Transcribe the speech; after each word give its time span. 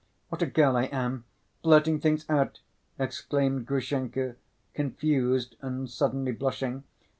What 0.29 0.41
a 0.41 0.47
girl 0.47 0.75
I 0.77 0.85
am! 0.85 1.25
Blurting 1.61 1.99
things 1.99 2.27
out!" 2.27 2.61
exclaimed 2.97 3.67
Grushenka, 3.67 4.35
confused 4.73 5.57
and 5.61 5.91
suddenly 5.91 6.31
blushing. 6.31 6.85